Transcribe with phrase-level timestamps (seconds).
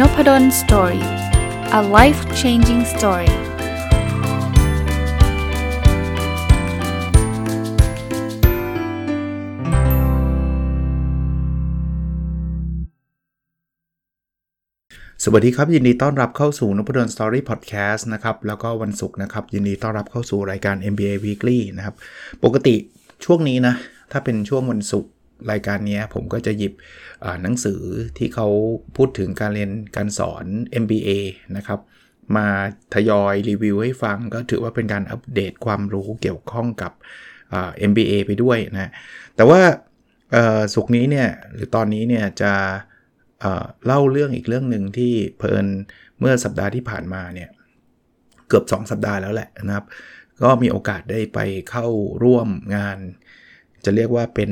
[0.00, 1.06] Nopadol's Story
[1.78, 3.32] a life changing story
[15.24, 21.94] สวัสดีครับ ยินดีต้อนรับเข้าสู่นพดล Story Podcast นะครับ แล้วก็วันศุกร์นะครับ ยินดีต้อนรับเข้าสู่รายการ MBA Weekly นะครับ
[22.44, 22.74] ปกติ
[23.24, 23.74] ช่วงนี้นะ
[24.12, 25.10] ถ้าเป็นช่วงวันศุกร์
[25.50, 26.72] รายการนี้ผมก็จะหยิบ
[27.42, 27.80] หนังสือ
[28.18, 28.48] ที่เขา
[28.96, 30.44] พูดถึงการเรียนการสอน
[30.82, 31.10] MBA
[31.56, 31.80] นะครับ
[32.36, 32.46] มา
[32.94, 36.92] ทยอยรีวิวให้ฟังก็ถือว่าเป็นการอัปเดตความรู้เกี่ยวข้องกับ
[37.90, 38.90] MBA ไปด้วยนะ
[39.36, 39.60] แต่ว่า
[40.74, 42.52] สุกนี้เนี่ยหรือตอนนี้เนี่ยจะ
[43.86, 45.66] เล่าเรื่องอีกเรื่องหนึ่งที่เพลิน
[46.20, 47.48] เมื่อสัปดาห์ที่ผ่านมาเนี่ย
[48.48, 49.86] เกือบ 2 สัปดาห์แล้วแหละนะครับ
[50.42, 51.38] ก็มีโอกาสได้ไป
[51.70, 51.86] เข้า
[52.24, 52.98] ร่วมงาน
[53.84, 54.50] จะเรียกว่าเป็น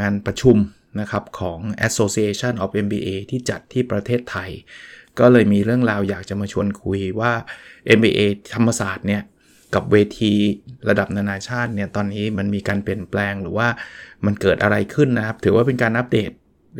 [0.00, 0.56] งานประชุม
[1.00, 4.50] นะครับของ Association of MBA ที่จัดที่ประเทศไทย
[5.18, 7.32] ก็เลยมีเรื่องราวอยากจะมาชวนคุยว่า
[7.98, 8.20] MBA
[8.54, 9.22] ธรรมศาสตร์เนี่ย
[9.74, 10.32] กับเวที
[10.88, 13.68] ระดับนานาชาติเนี่ยตอนนี้มันมีการเปลี่ยนแปลงหรือว่า
[14.26, 16.30] มันเกิดอะไรขึ้นนะครับ ถือว่าเป็นการอัปเดต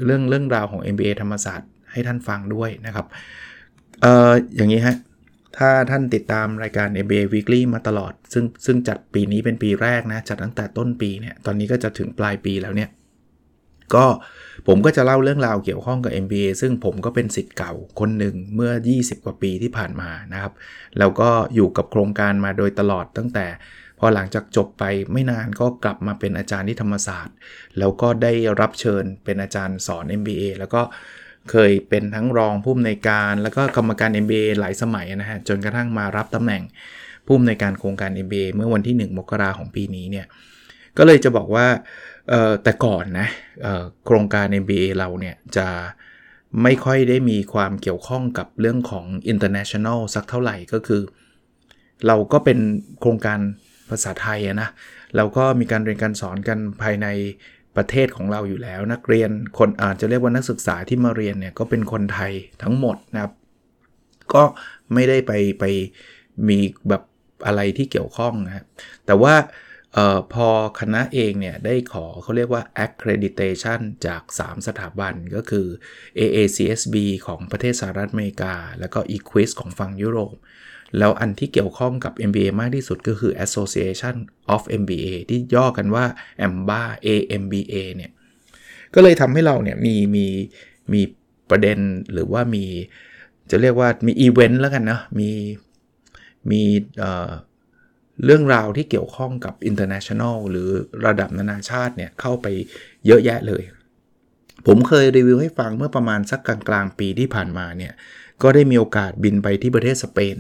[0.05, 3.07] เรื่องเรื่องราวของ MBA ธรรมศาสตร์ให้ท่านฟังด้วยนะครับ
[4.03, 4.97] เอ่ออย่างนี้ฮะ
[5.57, 12.91] ถ้าท่านติดตามรายการ MBA Weekly มาตลอด ซึ่งซึ่งจัดปีนี้เป็นปีแรกนะ จัดตั้งแต่ต้นปีเนี่ย ตอนนี้ก็จะถึงปลายปีแล้วเนี่ย
[13.95, 14.07] ก็
[14.67, 20.53] ผมก็จะเล่าเรื่องราวเกี่ยวข้องกับ MBA ซึ่งผมก็เป็นสิทธิ์เก่าคนหนึ่งเมื่อ 20 กว่าปีที่ผ่านมานะครับ
[20.99, 23.47] แล้วก็อยู่กับโครงการมาโดยตลอดตั้งแต่
[23.99, 27.37] พอหลังจากจบไปไม่นานก็กลับมาเป็นอาจารย์ที่ธรรมศาสตร์
[27.79, 30.83] แล้วก็ได้รับเชิญเป็นอาจารย์สอน MBA แล้วก็
[31.51, 36.63] เคยเป็นทั้งรองผู้อำนวยการแล้วก็กรรมการ MBA หลายสมัยนะฮะจนกระทั่งมารับตำแหน่ง
[37.27, 40.27] ผู้อำนวยการโครงการ MBA เมื่อวันที่ 1 มกราของปีนี้เนี่ย
[40.99, 41.67] ก็เลยจะบอกว่า
[42.63, 43.29] แต่ก่อนนะ
[44.07, 45.69] โครงการ MBA เราเนี่ยจะ
[46.63, 51.03] ไม่ค่อยได้มีความเกี่ยวข้องกับเรื่องของ international สักเท่าไหร่ก็คือ
[52.07, 52.59] เราก็เป็น
[53.01, 53.39] โครงการ
[53.91, 54.69] ภาษาไทยนะ
[55.17, 57.07] เราก็มีการเรียนการสอนกันภายใน
[57.79, 63.33] ประเทศของเราอยู่แล้ว นักเรียนคนอาจจะเรียกว่านักศึกษาที่มาเรียนเนี่ยก็เป็นคนไทยทั้งหมดนะครับ
[64.35, 64.45] ก็
[64.95, 65.65] ไม่ได้ไปไป
[66.49, 66.59] มี
[66.89, 67.03] แบบ
[67.47, 68.65] อะไรที่เกี่ยวข้องนะ
[69.07, 69.35] แต่ว่า
[69.97, 70.49] ออพอ
[70.81, 75.67] คณะเองเนี่ยได้ขอเขาเรียกว่า accreditation จาก 3 สถาบันก็คือ
[76.19, 76.97] AACSB
[77.27, 80.37] ของประเทศสหรัฐอเมริกา แล้วก็ EQUIS ของฝั่งยุโรป
[80.99, 84.17] แล้วอันที่เกี่ยวข้องกับ MBA มากที่สุดก็คือ Association
[84.55, 86.05] of MBA ที่ย่อกันว่า
[86.45, 88.11] AMBA AMBA เนี่ย
[88.95, 90.27] ก็เลยทำให้เราเนี่ยมีมี
[90.93, 91.01] มี
[91.51, 91.79] ประเด็น
[92.13, 92.65] หรือว่ามี
[93.51, 95.31] จะเรียกว่ามีอีเวนต์แล้วกันนะมี
[96.51, 96.63] มี
[96.99, 100.69] เเรื่องราวที่เกี่ยวข้องกับ international หรือ
[101.07, 102.47] ระดับนานาชาติเนี่ยเข้าไป
[103.07, 103.63] เยอะแยะเลย
[104.67, 107.93] ผมเคยรีวิวให้ฟังเมื่อประมาณสักกลางกลางปีที่ผ่านมาเนี่ย
[108.43, 110.37] ก็ได้มีโอกาสบินไปที่ประเทศสเปน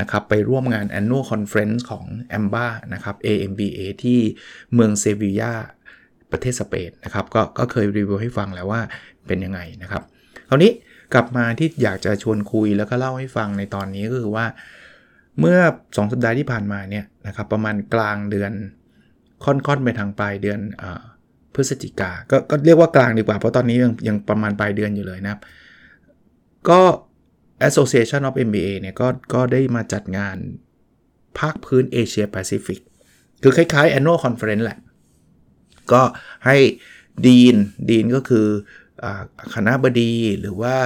[0.00, 2.04] นะครับไปร่วมงาน annual conference ของ
[2.36, 4.20] AMBA นะครับ AMBA ที่
[4.74, 5.52] เมืองเซบียา
[6.32, 8.80] ประเทศสเปนนะครับก็ก็เคยรีวิวให้ฟังแล้วว่า
[9.26, 10.02] เป็นยังไงนะครับ
[10.48, 10.72] คราวนี้
[11.14, 14.46] กลับมาที่อยากจะชวนคุยแล้วก็เล่าให้ฟังในตอนนี้ก็คือว่า
[15.40, 18.52] เมื่อ 2 สัปดาห์ที่ผ่านมาเนี่ยนะครับประมาณกลางเดือน
[19.44, 20.84] ค่อนๆไปทางปลายเดือนอ
[21.54, 25.40] พฤศจิกากก็เรียกว่ากลางดีกว่าเพราะตอนนี้ยังยังประมาณปลายเดือนอยู่เลยนะครับ
[26.68, 26.80] ก็
[27.68, 30.36] Association of MBA เนี่ยก็ก็ได้มาจัดงาน
[31.38, 32.80] ภาคพื้นเอเชียแปซิฟิก
[33.42, 34.78] คือคล้ายๆ annual conference แหละ
[35.92, 36.02] ก็
[36.46, 36.56] ให้
[37.26, 37.56] dean
[37.90, 38.46] dean ก็คือ
[39.04, 39.06] อ
[39.54, 40.76] คณะบดีหรือว่า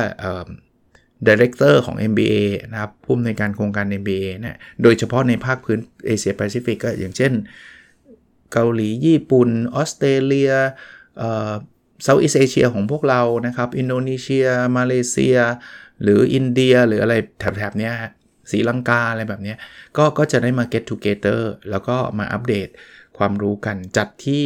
[1.27, 2.35] director ของ MBA
[2.73, 7.33] นะครับผู้อำนวยการโครงการ MBA เนี่ยโดยเฉพาะในภาคพื้นเอเชียแปซิฟิกก็อย่างเช่น
[8.53, 10.53] เกาหลีญี่ปุ่น ออสเตรเลีย
[12.03, 14.47] เซาท์อีสเอเชียของพวกเรานะครับ อินโดนีเซีย
[14.77, 15.37] มาเลเซีย
[16.03, 17.91] หรืออินเดียหรืออะไรแถบๆนี้
[18.51, 19.55] สีลังกาอะไรแบบนี้
[19.97, 21.41] ก็ก็จะได้มา get together
[21.71, 22.69] แล้วก็มาอัปเดต
[23.19, 24.45] ความรู้กันจัดที่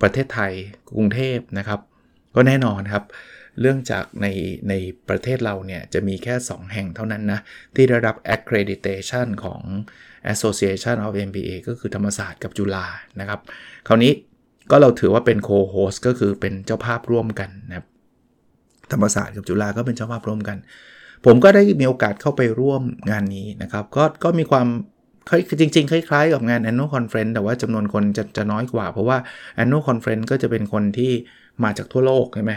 [0.00, 0.52] ประเทศไทย
[0.96, 1.80] กรุงเทพนะครับ
[2.34, 3.04] ก็แน่นอนครับ
[3.60, 4.26] เรื่องจากใน
[4.68, 4.74] ใน
[5.08, 7.40] ประเทศเราเนี่ยจะมีแค่ 2 แห่งเท่านั้นนะ
[7.74, 9.62] ที่ได้รับ accreditation ของ
[10.32, 12.86] Association of MBA ก็คือธรรมศาสตร์กับจุฬา
[13.20, 13.40] นะครับ
[13.88, 14.12] คราวนี้
[14.72, 17.86] ก็เราถือว่าเป็น co-host ก็คือเป็นเจ้าภาพร่วมกันนะครับ
[18.92, 20.56] ธรรมศาสตร์กับจุฬาก็เป็นเจ้าภาพร่วมกัน
[21.26, 24.66] ผมก็ได้มีโอกาสเข้าไปร่วมงานนี้นะครับ ก็ก็มีความ
[25.60, 29.18] จริง ๆ คล้าย ๆ กับงาน annual conference แต่ว่าจำนวนคนจะจะน้อยกว่า เพราะว่า
[29.62, 31.12] annual conference ก็จะเป็นคนที่
[31.64, 32.52] มาจากทั่วโลกใช่ไหม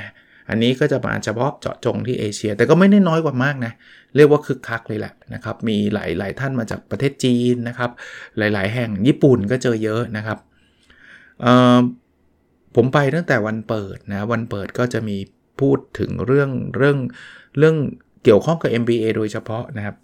[0.49, 3.73] อันนี้ก็จะมาเฉพาะเจาะจงที่เอเชีย แต่ก็ไม่ได้น้อยกว่ามากนะ
[4.15, 7.91] เรียกว่าคึกคักเลยแหละนะครับ มีหลายหลายท่านมาจากประเทศจีนนะครับ
[8.37, 10.37] หลาย ๆ แห่งญี่ปุ่นก็เจอเยอะนะครับ
[12.75, 15.17] ผมไปตั้งแต่วันเปิดนะ วันเปิดก็จะมี
[15.59, 16.97] พูดถึงเรื่องเรื่อง
[17.57, 17.75] เรื่อง
[18.23, 19.95] เกี่ยวข้องกับ MBA โดยเฉพาะนะครับ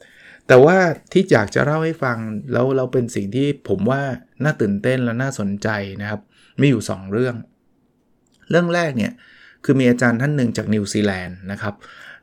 [0.47, 0.77] แต่ว่า
[1.12, 2.18] ที่อยากจะเล่าให้ฟัง
[2.53, 4.01] แล้วเราเป็นสิ่งที่ผมว่า
[4.44, 5.69] น่าตื่นเต้นและน่าสนใจ
[6.01, 6.21] นะครับ
[6.62, 7.35] มีอยู่ 2 เรื่อง
[8.50, 9.13] เรื่องแรกเนี่ย
[9.63, 11.75] คือมีอาจารย์ท่านหนึ่งจากนิวซีแลนด์นะครับ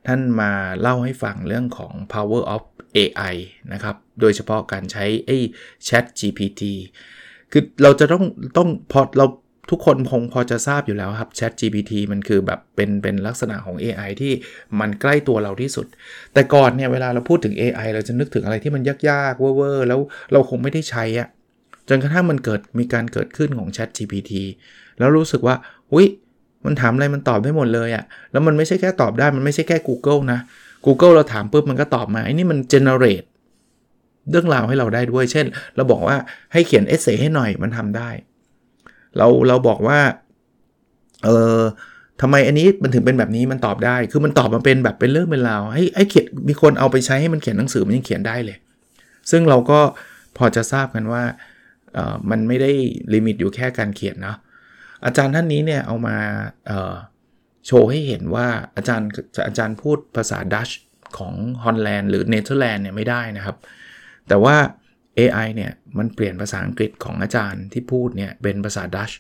[0.07, 2.63] ท่านมาเล่าให้ฟังเรื่องของ power of
[2.97, 3.35] AI
[3.73, 5.39] นะครับ โดยเฉพาะการใช้ไอ้
[5.89, 6.63] Chat GPT
[7.53, 8.25] คือเราจะต้อง
[8.57, 9.27] ต้องพอเรา
[9.71, 14.33] ทุกคนคงพอจะทราบอยู่แล้วครับ Chat GPT มันคือแบบเป็นเป็นลักษณะของ AI ที่
[14.81, 15.87] มันใกล้ตัวเราที่สุด
[16.35, 20.01] แต่ก่อนเนี่ยเวลาเราพูดถึง AI เราจะนึกถึงอะไรที่มันยากๆเว่อร์ๆแล้ว
[20.33, 21.29] เราคงไม่ได้ใช้อะ
[21.89, 24.33] จนกระทั่งมันเกิดมีการเกิดขึ้นของ Chat GPT
[24.99, 25.57] แล้วรู้สึกว่า
[25.93, 26.07] อุ้ย
[26.67, 30.39] มันถามอะไรมันตอบได้หมดเลยอะแล้วมันไม่ใช่แค่ตอบได้มันไม่ใช่แค่ Google นะ
[30.87, 33.27] Google เราถามปุ๊บมันก็ตอบมาไอ้นี่มัน generate
[34.31, 36.17] เรื่องราวให้เราได้ด้วย เช่น เราบอกว่า
[36.53, 38.11] ให้เขียนเอเซให้หน่อยมันทำได้
[39.17, 39.99] เราเราบอกว่า
[41.25, 41.61] เออ
[42.21, 48.57] ทำไมอันนี้มันถึงเป็นแบบนี้มันตอบได้ คือมันตอบมาเป็นแบบเป็นเรื่องเป็นราวให้ให้เขียนมีคนเอาไปใช้ให้มันเขียนหนังสือมันยังเขียนได้เลย
[49.31, 49.81] ซึ่งเราก็
[50.37, 51.23] พอจะทราบกันว่า
[51.95, 52.73] เออมันไม่ได้
[53.15, 54.37] ลิมิตอยู่แค่การเขียนเนาะ
[55.05, 56.17] อาจารย์ท่านนี้เนี่ยเอามา
[56.67, 56.95] เออ
[57.67, 58.47] โชว์ให้เห็นว่า
[58.77, 59.09] อาจารย์
[59.47, 60.69] อาจารย์พูดภาษาดัตช์
[61.19, 61.35] ของ
[61.65, 63.57] ฮอลแลนด์หรือเนเธอร์แลนด์เนี่ยไม่ได้นะครับ
[64.29, 64.57] แต่ว่า
[65.19, 69.11] AI เนี่ยมันเปลี่ยนภาษาอังกฤษของอาจารย์ที่พูดเนี่ยเป็นภาษาดัตช์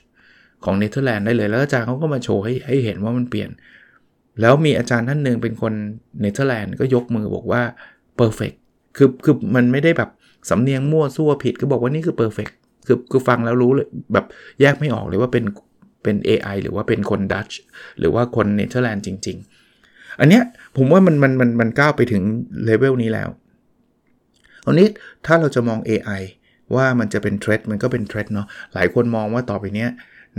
[0.64, 3.50] ของเนเธอร์แลนด์ได้เลย แล้วอาจารย์เขาก็มาโชว์ให้ให้เห็นว่ามันเปลี่ยน
[4.40, 5.72] แล้วมีอาจารย์ท่านหนึ่งเป็นคน
[6.20, 7.62] เนเธอร์แลนด์ก็ยกมือบอกว่า
[8.20, 8.56] perfect
[8.96, 10.10] คือคือมันไม่ได้แบบ
[10.50, 12.52] สำเนียงมั่วซั่วผิดก็บอกว่านี่คือ perfect
[12.86, 14.26] คือคือฟังแล้วรู้เลยแบบ
[14.60, 15.44] แยกไม่ออกเลยว่าเป็น
[16.02, 17.48] เป็น AI หรือว่าเป็นคนดัตช์
[17.98, 19.36] หรือว่าคนเนเธอร์แลนด์จริง
[19.78, 20.42] ๆ อันเนี้ย
[20.76, 22.22] ผมว่ามันมันมันมันก้าวไปถึง
[22.64, 23.28] เลเวลนี้แล้ว
[24.68, 24.88] อันนี้
[25.26, 26.22] ถ้าเราจะมอง AI
[26.74, 29.86] ว่ามันจะเป็น threat มันก็เป็น threat เนาะหลายคนมองว่าต่อไปนี้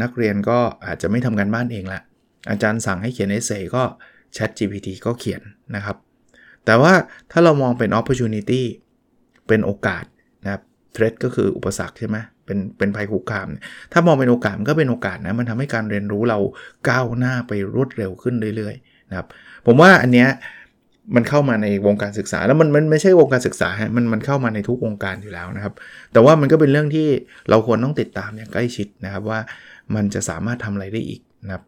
[0.02, 2.02] นักเรียนก็อาจจะไม่ทำการบ้านเองละ
[2.50, 3.84] อาจารย์สั่งให้เขียน essay ก็
[4.36, 5.42] Chat GPT ก็เขียน
[5.76, 5.98] นะครับ
[6.66, 6.94] แต่ว่า
[7.32, 8.62] ถ้าเรามองเป็น opportunity
[9.48, 10.04] เป็นโอกาส
[10.44, 10.62] นะครับ
[10.94, 13.48] เทรดก็คืออุปสรรคใช่ไหมเป็นเป็นภัยคุกคาม
[13.92, 16.40] ถ้ามองเป็นโอกาสมันก็เป็นโอกาสนะมันทำให้การเรียนรู้เรา
[16.90, 19.28] ก้าวหน้าไปรวดเร็วขึ้นเรื่อยๆนะครับ
[19.66, 20.30] ผมว่าอันเนี้ย
[21.16, 25.74] มันเข้ามาในวงการศึกษาแล้วมันมันไม่ใช่วงการศึกษาฮะมันมันเข้ามาในทุกวงการอยู่แล้วนะครับ
[26.14, 27.08] แต่ว่ามันก็เป็นเรื่องที่
[27.50, 29.40] เราควรต้องติดตามอย่างใกล้ชิดนะครับว่า
[29.96, 31.64] มันจะสามารถทำอะไรได้อีกนะครับ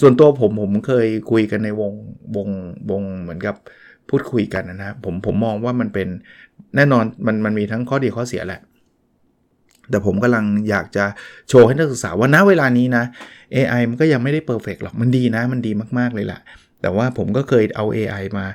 [0.00, 1.92] ส่วนตัวผมผมเคยคุยกันในวง
[2.36, 2.48] วง
[2.90, 3.56] วงเหมือนกับ
[4.08, 6.08] พูดคุยกันนะผมผมมองว่ามันเป็น
[6.76, 8.60] แน่นอนมันมันมีทั้งข้อดีข้อเสียแหละ
[9.90, 11.04] แต่ผมกำลังอยากจะ
[11.48, 13.04] โชว์ให้นักศึกษาว่าณเวลานี้นะ
[13.54, 16.40] AI มันก็ยังไม่ได้เพอร์เฟกหรอกมันดีนะ มันดีมากๆเลยแหละ
[16.84, 18.46] แต่ว่าผมก็เคยเอา AI มา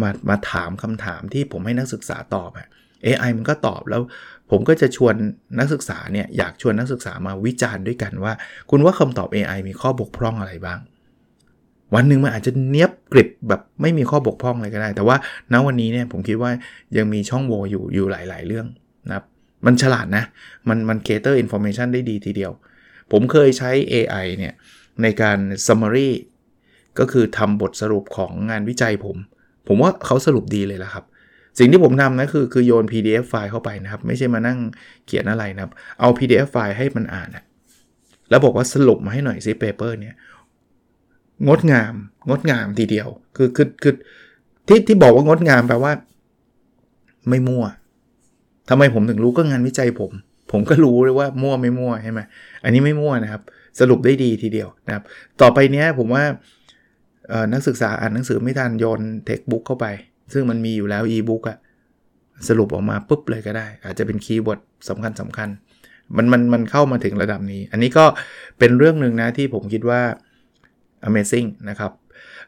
[0.00, 2.68] มามาถามคำถามที่ผมให้นักศึกษาตอบอะ
[3.06, 4.02] AI มันก็ตอบแล้ว
[4.50, 5.14] ผมก็จะชวน
[5.58, 8.32] นักศึกษาเนี่ยอยากชวนนักศึกษามาวิจารณ์ด้วยกันว่า
[8.70, 10.78] คุณว่าคำตอบ AI มีข้อบกพร่องอะไรบ้าง
[11.94, 15.16] วันหนึ่งมันอาจจะเนี้ยบกริบแบบไม่มีข้อบกพร่องอะไรก็ได้ แต่ว่า
[15.52, 16.50] ณวันนี้เนี่ยผมคิดว่า
[16.96, 18.66] ยังมีช่องโหว่อยู่อยู่หลาย ๆ เรื่อง
[19.06, 19.24] นะครับ
[19.66, 20.24] มันฉลาดนะ
[20.68, 22.52] มันมัน gather information ได้ดีทีเดียว
[23.12, 24.54] ผมเคยใช้ AI เนี่ย
[25.02, 26.08] ในการ summary
[26.98, 29.16] ก็คือทำบทสรุปของงานวิจัยผม
[29.68, 31.04] ผมว่าเขาสรุปดีเลยละครับ
[31.58, 34.58] สิ่งที่ผมทำนะคือคือโยน PDF ไฟล์เข้าไปนะครับ ไม่ใช่มานั่ง
[35.06, 37.44] เขียนอะไรนะครับ เอา PDF ไฟล์ให้มันอ่านนะ
[38.30, 40.16] แล้วบอกว่าสรุปมาให้หน่อยซิ paper เนี่ย
[41.46, 41.94] งดงาม
[42.28, 43.94] งดงามทีเดียว คือคือคือ
[44.68, 45.92] ที่ที่บอกว่างดงามแปลว่า
[47.28, 47.64] ไม่มั่ว
[48.68, 50.12] ทำไมผมถึงรู้ก็งานวิจัยผม
[50.52, 52.20] ผมก็รู้เลยว่ามั่วไม่มั่วใช่ไหม
[52.64, 53.42] อันนี้ไม่มั่วนะครับ
[53.80, 55.02] สรุปได้ดีทีเดียวนะครับ
[55.40, 56.24] ต่อไปเนี้ยผมว่า
[57.52, 59.86] นักศึกษาอ่านหนังสือไม่ทันโยน textbook เข้าไป
[60.32, 61.58] ซึ่งมันมีอยู่แล้วอีบุ๊กอะ
[62.48, 65.48] สรุปออกมาปุ๊บเลยก็ได้ อาจจะเป็น keyword สำคัญสำคัญ
[66.16, 68.04] มันมันมันเข้ามาถึงระดับนี้ อันนี้ก็
[68.58, 70.02] เป็นเรื่องหนึ่งนะที่ผมคิดว่า
[71.08, 71.92] amazing นะครับ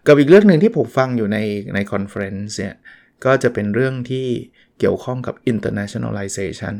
[0.06, 1.38] กับอีกเรื่องหนึ่งที่ผมฟังอยู่ใน
[1.74, 2.74] ใน conference เนี่ย
[3.24, 4.26] ก็จะเป็นเรื่องที่
[4.78, 6.74] เกี่ยวข้องกับ internationalization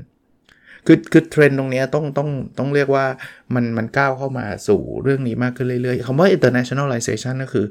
[0.87, 3.07] คือคือเทรนด์ตรงนี้ต้องต้องต้องเรียกว่า
[3.55, 7.67] มันมันก้าวเข้ามาสู่เรื่องนี้มากขึ้นเรื่อยๆคำว่า internationalization ก็คือ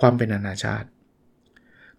[0.00, 0.88] ความเป็นนานาชาติ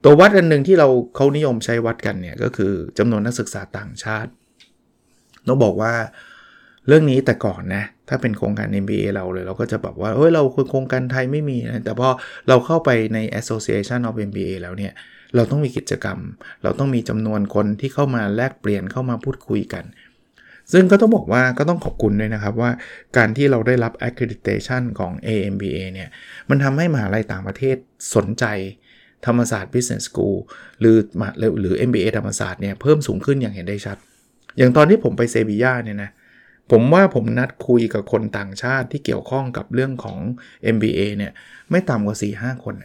[0.04, 4.32] ตัววัดอันหนึ่งที่เราเขานิยมใช้วัดกันเนี่ย ก็คือจำนวนนักศึกษาต่างชาติ
[5.48, 5.94] ต้องบอกว่า
[6.88, 12.10] เรื่องนี้แต่ก่อนนะ ถ้าเป็นโครงการ MBA เราเลย เราก็จะแบบว่าเฮ้ยเราโครงการไทยไม่มีนะแต่พอ
[12.48, 14.94] เราเข้าไปใน Association of MBA แล้วเนี่ย
[15.36, 16.20] เราต้องมีกิจกรรม
[16.64, 19.84] เราต้องมีจำนวนคนที่เข้ามาแลกเปลี่ยนเข้ามาพูดคุยกัน
[20.74, 22.71] ซึ่งก็ต้องบอกว่าก็ต้องขอบคุณด้วยนะครับว่า
[23.17, 26.09] การที่เราได้รับ accreditation ของ AMBA เนี่ย
[26.50, 27.77] มันทำให้มหาลัยต่างประเทศ
[28.15, 28.45] สนใจ
[29.25, 30.38] ธรรมศาสตร์ Business School
[30.79, 30.97] หรือ
[31.59, 33.97] หรือ MBA ธรรมศาสตร์เนี่ยเพิ่มสูงขึ้นอย่างเห็นได้ชัด
[34.57, 36.12] อย่างตอนที่ผมไปเซบีย่าเนี่ยนะ
[36.71, 40.19] ผมว่าผมนัดคุยกับคนต่างชาติที่เกี่ยวข้องกับเรื่องของ
[40.75, 41.31] MBA เนี่ย
[41.69, 42.75] ไม่ต่ำกว่า 4-5 คน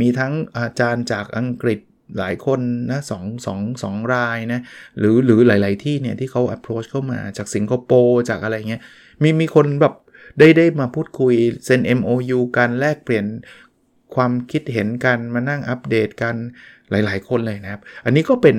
[0.00, 1.80] มีทั้งอาจารย์จากอังกฤษ
[2.18, 4.60] หลายคนนะสองสองสองรายนะ
[4.98, 8.82] หรือหรือหลาย ๆที่เนี่ยที่เขา approach เข้ามาจากสิงคโปร์จากอะไรเงี้ย
[9.22, 9.94] มีมีคนแบบ
[10.38, 11.34] ได้ได้มาพูดคุย
[11.64, 13.26] เซ็น MOU กันแลกเปลี่ยน
[14.14, 16.34] ความคิดเห็นกันมานั่งอัปเดตกัน
[16.90, 18.56] หลาย ๆ คนเลยนะครับ อันนี้ก็เป็น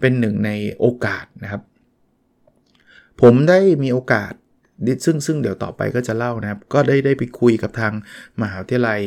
[0.00, 1.62] เป็นหนึ่งในโอกาสนะครับ
[3.20, 4.32] ผมได้มีโอกาส
[5.04, 7.92] ซึ่งซึ่งเดี๋ยวต่อไปก็จะเล่านะครับ ก็ได้ได้ไปคุยกับทาง
[8.40, 9.00] มหาวิทยาลัย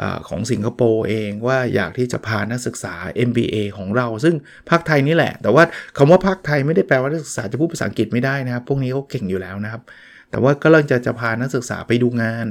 [0.00, 2.94] อของสิงคโปร์เองว่าอยากที่จะพานักศึกษา
[3.28, 4.34] MBA ของเรา ซึ่ง
[4.70, 5.64] ภาคไทยนี่แหละ แต่ว่า
[5.96, 9.82] คำว่าภาคไทยไม่ได้แปลว่านักศึกษาจะพูดภาษาอังกฤษไม่ได้นะครับ พวกนี้เขาเก่งอยู่แล้วนะครับ
[10.30, 12.46] แต่ว่าก็เริ่มจะจะพานักศึกษาไปดูงาน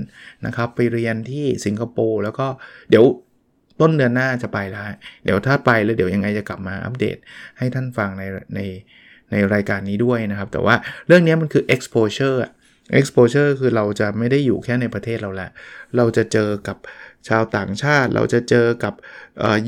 [0.46, 2.48] นะครับ ไปเรียนที่สิงคโปร์แล้วก็
[2.90, 3.06] เดี๋ยว
[3.82, 4.84] ต้นเดือนหน้าจะไปแล้ว
[5.24, 7.18] เดี๋ยวถ้าไปแล้วเดี๋ยวยังไงจะกลับมาอัปเดต
[7.58, 8.24] ให้ท่านฟังใน
[8.56, 8.60] ใน
[9.32, 10.76] ในรายการนี้ด้วยนะครับ แต่ว่า
[11.08, 12.38] เรื่องนี้มันคือ exposure
[13.00, 15.50] exposure คือเราจะไม่ได้อยู่แค่ในประเทศเราแหละ
[15.98, 16.78] เราจะเจอกับ
[17.28, 18.94] ชาวต่างชาติเราจะเจอกับ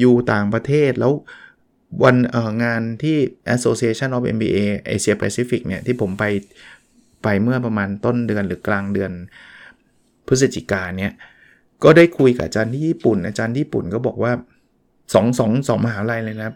[0.02, 1.14] ยูต่างประเทศแล้ว
[2.04, 2.18] วัน
[2.64, 3.18] งานที่
[3.56, 4.60] Association of MBA
[4.94, 6.26] Asia Pacific เนี่ย ที่ผมไป
[7.24, 9.12] ไปเมื่อประมาณต้นเดือนหรือกลางเดือน
[10.28, 11.14] พฤศจิกาเนี่ย
[11.84, 14.32] ก็ได้คุยกับอาจารย์ที่ญี่ปุ่น อาจารย์ญี่ปุ่นก็บอกว่า
[14.78, 16.52] 2องสองสองมหาลัยเลยนะ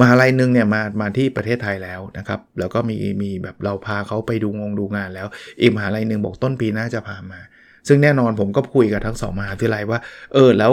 [0.00, 5.26] มหาลัยหนึ่งเนี่ยมามาที่ประเทศไทยแล้วนะครับ แล้วก็มีมีแบบเราพาเขาไปดูงงดูงานแล้ว
[5.60, 7.40] อีกมหาลัยหนึ่งบอกต้นปีหน้าจะพามา
[7.88, 9.98] ซึ่งแน่นอนผมก็คุยกับทั้งสองมหาวิทยาลัยว่า
[10.34, 10.72] เออ แล้ว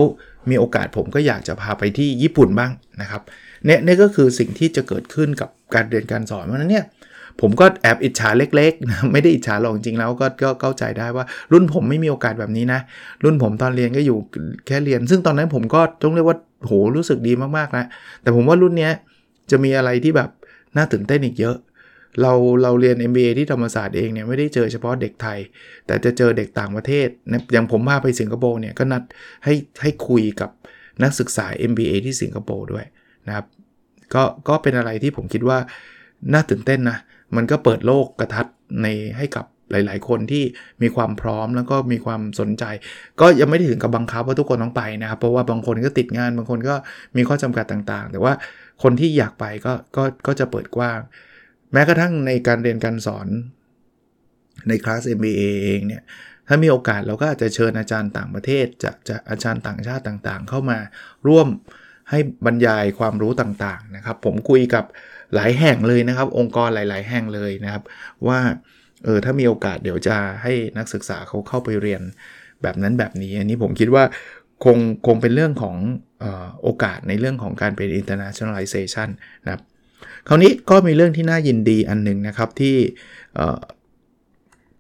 [0.49, 2.71] มีโอกาสผมก็อยากจะพาไปที่ญี่ปุ่นบ้าง
[3.01, 3.21] นะครับ
[3.65, 6.85] เนี่ยนี่ก็คือสิ่งที่จะเกิดขึ้นกับการเรียนการสอนเพราะนั้นเนี่ย
[7.41, 12.79] ผมก็แอบอิจฉาเล็กๆนะไม่ได้อิจฉาหรอกจริงแล้วก็ก็เข้าใจได้ว่า รุ่นผมไม่มีโอกาสแบบนี้นะ
[13.23, 14.17] รุ่นผมตอนเรียนก็อยู่
[14.67, 17.85] แค่เรียน ซึ่งตอนนั้นผมก็ต้องเรียกว่าโหรู้สึกดีมากๆนะ
[18.21, 18.91] แต่ผมว่ารุ่นเนี้ย
[19.51, 20.29] จะมีอะไรที่แบบ
[20.75, 21.55] น่าตื่นเต้นอีกเยอะ
[22.21, 22.33] เรา
[22.63, 25.39] เราเรียน MBA ที่ธรรมศาสตร์เองเนี่ยไม่ได้เจอเฉพาะเด็กไทย
[25.85, 29.03] แต่จะเจอเด็กต่างประเทศนะอย่างผมพาไปสิงคโปร์เนี่ยก็นัด
[29.45, 30.49] ให้ให้คุยกับ
[31.03, 32.85] นักศึกษา MBA ที่สิงคโปร์ด้วย
[33.27, 33.45] นะครับ
[34.13, 35.57] ก็ก็เป็นอะไรที่ผมคิดว่า
[36.33, 36.97] น่าตื่นเต้นนะ
[37.35, 38.47] มันก็เปิดโลกกระทัด
[38.81, 38.87] ใน
[39.17, 40.43] ให้กับหลาย ๆ คนที่
[40.81, 42.63] มีความพร้อมแล้วก็มีความสนใจ
[43.19, 46.75] ก็ยังไม่ได้ถึงกับบังคับว่าทุกคนต้องไปนะครับ เพราะว่าบางคนก็ติดงานบางคนก็
[47.15, 48.33] มีข้อจำกัดต่าง ๆ แต่ว่า
[48.83, 50.99] คนที่อยากไปก็ก็ก็จะเปิดกว้าง
[51.73, 53.27] แม้กระทั่งในการเรียนการสอน
[54.67, 56.03] ในคลาส MBA เองเนี่ย
[56.47, 60.77] ถ้ามีโอกาสเราก็อาจจะเชิญอาจารย์ต่างประเทศ จากจากอาจารย์ต่างชาติต่างๆ เข้ามา
[61.27, 61.47] ร่วม
[62.09, 64.85] ให้บรรยายความรู้ต่างๆนะครับ ผมคุยกับ
[65.35, 67.83] หลายแห่งเลยนะครับ องค์กรหลาย ๆ แห่งเลยนะครับ
[68.27, 68.39] ว่า
[69.03, 72.01] เออถ้ามีโอกาสเดี๋ยวจะให้นักศึกษาเขาเข้าไปเรียน
[72.61, 74.03] แบบนั้นแบบนี้ อันนี้ผมคิดว่า
[74.65, 75.75] คงคงเป็นเรื่องของ
[76.23, 76.25] อ
[76.63, 79.09] โอกาสในเรื่องของการเป็น internationalization
[79.43, 79.61] นะครับ
[80.27, 82.75] คราวนี้ก็มีเรื่องที่น่ายินดีอันหนึ่งนะครับที่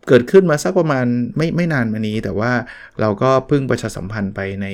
[0.07, 1.05] เกิดขึ้นมาสักประมาณ
[1.37, 2.51] ไม่ไม่นานมานี้ แต่ว่า
[2.99, 4.67] เราก็เพิ่งประชาสัมพันธ์ไปใน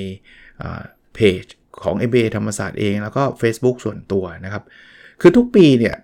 [1.15, 1.45] เพจ
[1.83, 4.63] ของ MBA ธรรมศาสตร์เอง แล้วก็ Facebook ส่วนตัวนะครับ
[5.21, 5.95] คือทุกปีเนี่ย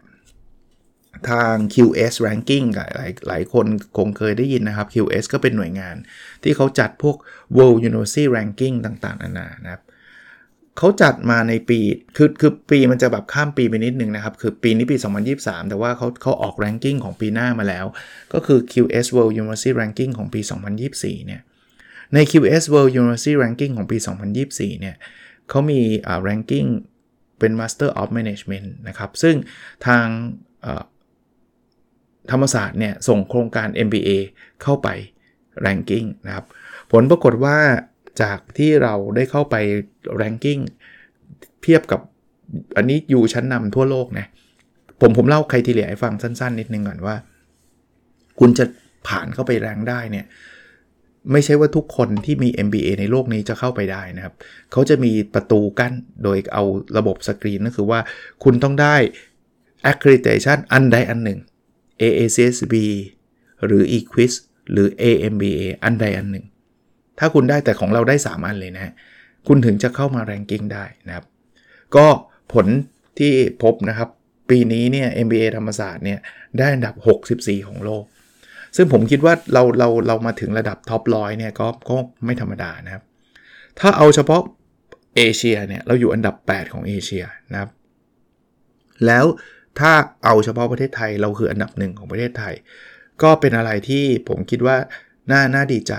[1.30, 3.66] ทาง QS ranking หลายหลายคน
[3.98, 5.96] คงเคยได้ยินนะครับ QS ก็เป็นหน่วยงาน
[6.44, 7.16] ที่เขาจัดพวก
[7.58, 9.82] World University Ranking ต่างๆนานานะครับ
[10.80, 11.80] เขาจัดมาในปี
[12.18, 14.98] คือคือปีมันจะแบบข้ามปีไปนิดนึงนะครับ คือปีนี้ปี
[15.34, 17.86] 2023 แต่ว่าเขาเขาออก ranking ของปีหน้ามาแล้ว
[18.34, 20.42] ก็คือ QS World University Ranking ของปี
[20.84, 21.42] 2024 เนี่ย
[22.14, 23.98] ใน QS World University Ranking ของปี
[24.40, 24.96] 2024 เนี่ย
[25.50, 26.68] เขามีอ่า ranking
[27.40, 29.36] เป็น Master of Management นะครับ ซึ่ง
[29.88, 30.06] ทาง
[32.32, 34.10] ธรรมศาสตร์เนี่ยส่งโครงการ MBA
[34.64, 34.88] เข้าไป
[35.66, 36.46] ranking นะครับ
[36.92, 37.58] ผลปรากฏว่า
[38.22, 39.56] จากที่เราได้เข้าไป
[40.22, 40.62] ranking
[41.64, 42.02] เทียบกับ
[42.78, 44.28] อันนี้อยู่ชั้นนำทั่วโลกนะ
[45.02, 47.16] ผมผมเล่าใครทีเหลียให้ฟังสั้น ๆ นิดนึงก่อนว่า
[48.40, 48.66] คุณจะ
[49.08, 50.26] ผ่านเข้าไปแรงได้เนี่ย
[51.32, 54.34] ไม่ใช่ว่าทุกคนที่มี MBA ในโลกนี้จะเข้าไปได้นะครับ
[54.72, 56.64] เขาจะมีประตูกั้นโดยเอา
[56.98, 58.00] ระบบสกรีนก็คือว่า
[58.44, 58.96] คุณต้องได้
[59.92, 61.40] accreditation อันใดอันหนึ่ง
[62.02, 62.76] AACSB
[63.66, 64.34] หรือ Equis
[64.72, 66.46] หรือ AMBA อันใดอันหนึ่ง
[67.20, 68.94] ถ้าคุณได้แต่ของเราได้ 3 อันเลยนะ
[69.48, 71.26] คุณถึงจะเข้ามาแรงกิ้งได้นะครับ
[71.96, 72.08] ก็
[72.54, 72.66] ผล
[73.20, 73.32] ที่
[73.64, 74.10] พบนะครับ
[74.50, 76.20] ปีนี้เนี่ย MBA ธรรมศาสตร์เนี่ย
[76.58, 76.96] ได้อันดับ
[77.28, 78.04] 64 ของโลก
[78.76, 83.04] ซึ่งผมคิดว่าเราเราเรามาถึงระดับท็อปร้อยเนี่ยก็ก็ไม่ธรรมดานะครับ
[83.80, 84.42] ถ้าเอาเฉพาะ
[85.16, 87.70] เอเชียเนี่ยเราอยู่อันดับ 8 ของเอเชียนะครับ
[89.06, 89.26] แล้ว
[89.80, 89.92] ถ้า
[90.26, 92.54] เอาเฉพาะประเทศไทยเราคืออันดับหนึ่งของประเทศไทย
[93.24, 94.78] ก็เป็นอะไรที่ผมคิดว่า
[95.32, 95.94] น่าน่าดีใจ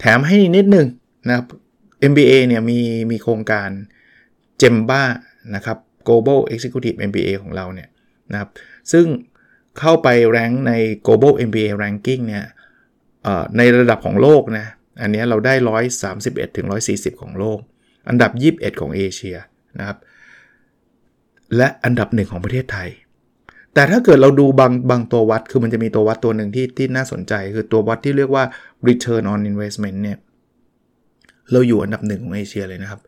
[0.00, 0.86] แถมให้นิดนึง
[1.28, 1.46] นะครับ
[2.10, 2.78] MBA เนี่ยมี
[3.10, 3.70] มีโครงการ
[4.62, 5.02] g e m b a
[5.54, 5.78] นะครับ
[6.08, 7.88] Global Executive MBA ของเราเนี่ย
[8.32, 8.50] นะครับ
[8.92, 9.06] ซึ่ง
[9.78, 10.72] เข้าไปแรงใน
[11.06, 12.44] Global MBA Ranking เนี่ย
[13.56, 14.66] ในระดับของโลกนะ
[15.02, 15.54] อันนี้เราได้
[16.04, 17.58] 131 ถึง 140 ของโลก
[18.08, 19.36] อันดับ 21 ของเอเชีย
[19.78, 19.98] นะครับ
[21.56, 22.88] และอันดับหนึ่งของประเทศไทย
[23.76, 28.44] แต่ถ้าเกิดเราดูบางบางตัววัด คือมันจะมีตัววัดตัวหนึ่งที่ที่น่าสนใจ คือตัววัดที่เรียกว่า
[28.88, 30.18] return on investment เนี่ย
[31.52, 33.00] เราอยู่อันดับหนึ่งของเอเชียเลยนะครับ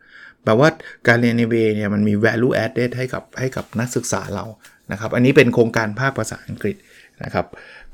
[0.43, 0.69] แปลว่า
[1.07, 4.45] การเรียน MBA เนี่ยมันมี value added ให้กับให้กับนักศึกษาเรา
[4.91, 6.75] นะครับ อันนี้เป็นโครงการภาคภาษาอังกฤษ
[7.23, 7.45] นะครับ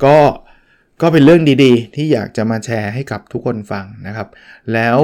[0.04, 0.16] ก็
[1.02, 4.28] ก็เป็นเรื่องดีๆ ที่อยากจะมาแชร์ให้กับทุกคนฟังนะครับ
[4.74, 4.98] แล้ว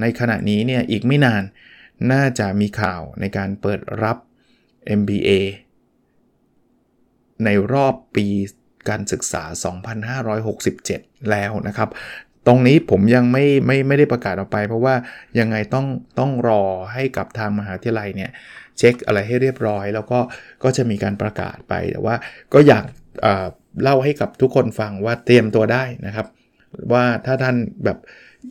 [0.00, 1.42] ในขณะนี้เนี่ยอีกไม่นาน
[2.12, 4.16] น่าจะมีข่าวในการเปิดรับ
[5.00, 5.30] MBA
[7.44, 8.26] ในรอบปี
[8.88, 9.42] การศึกษา
[10.56, 11.88] 2567 แล้วนะครับ
[12.46, 14.94] ตรงนี้ผมยังไม่ไม่ไม่ได้ประกาศออกไป เพราะว่า
[15.38, 15.86] ยังไงต้อง
[16.18, 16.62] ต้องรอ
[16.92, 18.30] ให้กับทางมหาวิทยาลัยเนี่ย
[18.78, 20.18] เช็คอะไรให้เรียบร้อย แล้วก็
[20.64, 22.14] ก็จะมีการประกาศไปแต่ว่า
[22.54, 22.84] ก็อยาก
[23.82, 26.26] เล่าให้กับทุกคนฟังว่าเตรียมตัวได้นะครับ
[26.92, 27.98] ว่าถ้าท่านแบบ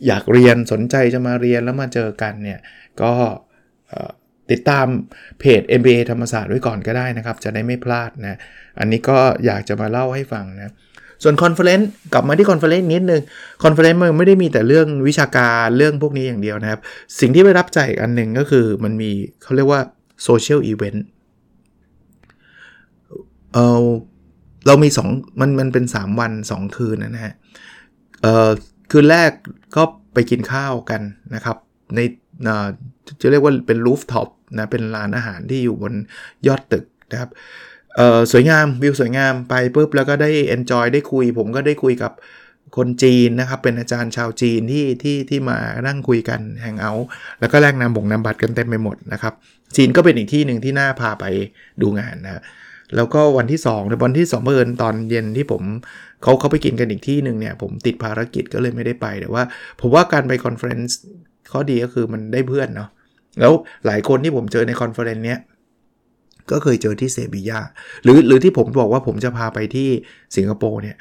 [0.06, 2.60] อยากเรียนสนใจจะมาเรียนแล้วมาเจอกันเนี่ย
[3.02, 3.12] ก็
[4.50, 4.86] ติดตาม
[5.40, 8.38] เพจ MBA ธรรมศาสตร์ไว้ก่อนก็ได้นะครับ จะได้ไม่พลาดนะ
[8.78, 10.74] อันนี้ก็อยากจะมาเล่าให้ฟังนะ
[11.22, 13.22] ส่วน conference กลับมาที่ conference นิดนึง
[13.64, 16.80] conference มันไม่ได้มีแต่เรื่องวิชาการเรื่องพวกนี้อย่างเดียวนะครับ
[17.20, 19.10] สิ่งที่ประทับใจอันหนึ่งก็คือมันมี
[19.42, 19.80] เขาเรียกว่า
[20.24, 21.04] social event
[23.52, 23.86] เออ
[24.66, 27.34] เรามี 2 มันมันเป็น 3 วัน 2 คืนนะฮะ
[28.22, 28.50] เออ
[28.90, 29.30] คืนแรก
[29.76, 29.82] ก็
[30.14, 31.02] ไปกินข้าวกัน
[31.34, 31.56] นะครับ
[31.96, 32.00] ใน
[33.20, 35.92] จะเรียกว่าเป็น rooftop นะเป็นลานอาหารที่อยู่บน
[36.46, 37.30] ยอดตึกนะครับ
[38.32, 42.12] สวยงามวิวสวยงามไปปุ๊บแล้วก็ได้ enjoy ได้คุย ผมก็ได้คุยกับ
[42.76, 47.06] คนจีนนะครับ เป็นอาจารย์ชาวจีนที่ที่ที่มานั่งคุยกัน hang out
[47.40, 49.34] แล้วก็แลกนามบ่งนามบัตรกันเต็มไปหมดนะครับ
[49.76, 51.24] จีนก็เป็นอีกที่หนึ่งที่น่าพาไป
[51.82, 52.42] ดูงานนะ
[52.96, 55.62] แล้วก็วันที่2ในวันที่2เมื่อตอนเย็นที่ผม
[56.22, 59.42] เขาเขาไปกินกันอีกที่หนึ่งเนี่ย ผมติดภารกิจก็เลยไม่ได้ไปแต่ว่า
[59.80, 60.98] ผมว่าการไป conference
[61.52, 62.88] ข้อดีก็คือมันได้เพื่อนเนาะ
[63.40, 63.52] แล้ว
[63.86, 65.38] หลายคนที่ผมเจอใน conference เนี้ย
[66.50, 67.60] ก็เคยเจอที่เซบียา
[68.02, 69.88] หรือหรือที่ผมบอกว่าผมจะพาไปที่
[70.36, 70.96] สิงคโปร์เนี่ย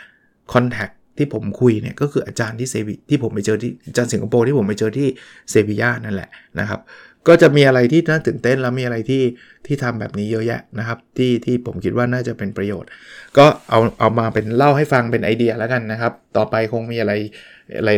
[0.54, 5.08] คอนแทคที่ผมคุยเนี่ยก็คืออาจารย์ที่เซบีที่ผมไปเจอที่อาจารย์สิงคโปร์ที่ผมไปเจอที่
[5.50, 6.30] เซบียานั่นแหละ
[6.60, 6.80] นะครับ
[7.28, 9.24] ก็จะมีอะไรที่น่าตื่นเต้นแล้วมีอะไรที่
[9.66, 12.90] ที่ทำแบบนี้เยอะแยะนะครับ ที่ที่ผมคิดว่าน่าจะเป็นประโยชน์
[13.38, 17.14] ก็เอาเอามาเป็นเล่าให้ฟังเป็นไอเดียแล้วกันนะครับ ต่อไปคงมีอะไร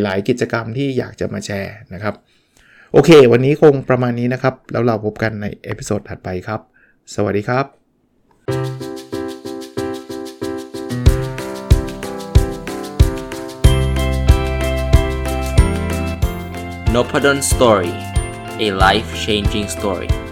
[0.03, 2.15] หลาย ๆ กิจกรรมที่อยากจะมาแชร์นะครับ
[2.97, 6.62] โอเค วันนี้คงประมาณนี้นะครับ แล้วเราพบกันใน episode ถัดไปครับ
[7.15, 7.65] สวัสดีครับ
[16.95, 17.93] n o p a d o n Story
[18.65, 20.24] a life changing story